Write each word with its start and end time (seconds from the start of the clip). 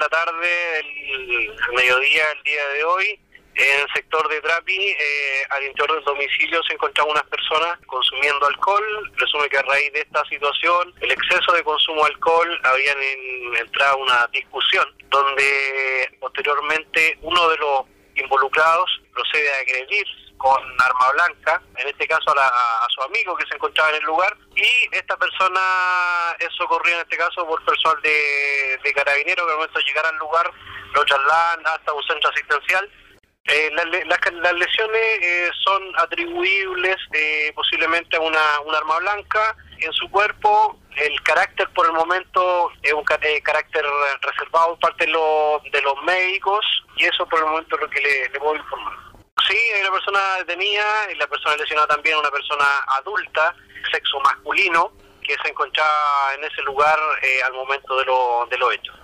la 0.00 0.08
tarde, 0.08 0.80
el, 0.80 1.54
mediodía, 1.74 2.24
el 2.34 2.42
día 2.42 2.66
de 2.68 2.84
hoy, 2.84 3.20
en 3.54 3.80
el 3.80 3.86
sector 3.94 4.26
de 4.28 4.40
Trapi, 4.40 4.78
eh, 4.78 5.42
al 5.50 5.64
interior 5.64 5.96
del 5.96 6.04
domicilio 6.04 6.62
se 6.62 6.72
encontraban 6.72 7.12
unas 7.12 7.24
personas 7.24 7.78
consumiendo 7.86 8.46
alcohol. 8.46 9.12
Presume 9.16 9.48
que 9.50 9.58
a 9.58 9.62
raíz 9.62 9.92
de 9.92 10.00
esta 10.00 10.24
situación, 10.24 10.94
el 11.00 11.10
exceso 11.10 11.52
de 11.52 11.62
consumo 11.62 12.02
de 12.04 12.12
alcohol, 12.12 12.60
habían 12.64 12.98
entrado 13.58 13.98
una 13.98 14.26
discusión 14.32 14.86
donde 15.10 16.16
posteriormente 16.20 17.18
uno 17.20 17.48
de 17.50 17.56
los 17.58 17.84
involucrados 18.16 18.90
procede 19.12 19.52
a 19.52 19.60
agredir 19.60 20.06
con 20.40 20.58
arma 20.80 21.12
blanca, 21.12 21.62
en 21.76 21.86
este 21.86 22.08
caso 22.08 22.32
a, 22.34 22.86
su 22.88 23.02
amigo 23.02 23.36
que 23.36 23.46
se 23.46 23.56
encontraba 23.56 23.90
en 23.90 23.96
el 23.96 24.04
lugar, 24.04 24.34
y 24.56 24.88
esta 24.96 25.14
persona 25.18 25.60
es 26.38 26.48
socorrida 26.56 26.94
en 26.94 27.02
este 27.02 27.18
caso 27.18 27.46
por 27.46 27.62
personal 27.62 28.00
de, 28.00 28.80
de 28.82 28.92
carabineros 28.94 29.44
que 29.44 29.52
al 29.52 29.58
momento 29.58 29.78
de 29.78 29.84
llegar 29.84 30.06
al 30.06 30.16
lugar 30.16 30.50
lo 30.94 31.04
trasladan 31.04 31.60
hasta 31.66 31.92
un 31.92 32.02
centro 32.04 32.30
asistencial. 32.30 32.90
Eh, 33.44 33.70
las, 33.74 34.52
lesiones 34.54 35.02
eh, 35.20 35.50
son 35.62 35.82
atribuibles 35.98 36.96
eh, 37.12 37.52
posiblemente 37.54 38.16
a 38.16 38.20
una, 38.20 38.60
un 38.64 38.74
arma 38.74 38.98
blanca 38.98 39.56
en 39.78 39.92
su 39.92 40.10
cuerpo. 40.10 40.78
El 40.96 41.20
carácter 41.22 41.68
por 41.74 41.84
el 41.84 41.92
momento 41.92 42.70
es 42.82 42.94
un 42.94 43.04
carácter 43.04 43.84
reservado 44.22 44.78
por 44.78 44.90
parte 44.90 45.04
de, 45.04 45.12
de 45.70 45.82
los 45.82 46.02
médicos 46.04 46.64
y 46.96 47.04
eso 47.04 47.26
por 47.28 47.40
el 47.40 47.46
momento 47.46 47.76
es 47.76 47.82
lo 47.82 47.90
que 47.90 48.00
le, 48.00 48.28
le 48.30 48.38
puedo 48.40 48.56
informar. 48.56 49.09
Sí, 49.50 49.56
hay 49.56 49.80
una 49.80 49.90
persona 49.90 50.20
detenida 50.38 51.10
y 51.10 51.16
la 51.16 51.26
persona 51.26 51.56
lesionada 51.56 51.88
también 51.88 52.16
una 52.16 52.30
persona 52.30 52.64
adulta, 52.86 53.52
sexo 53.90 54.20
masculino, 54.20 54.92
que 55.22 55.34
se 55.42 55.48
encontraba 55.48 56.34
en 56.36 56.44
ese 56.44 56.62
lugar 56.62 56.96
eh, 57.20 57.42
al 57.42 57.54
momento 57.54 57.96
de, 57.98 58.04
lo, 58.04 58.46
de 58.48 58.58
los 58.58 58.72
hechos. 58.72 58.94